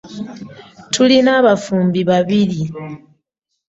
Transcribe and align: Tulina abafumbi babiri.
Tulina 0.93 1.31
abafumbi 1.41 1.99
babiri. 2.09 2.61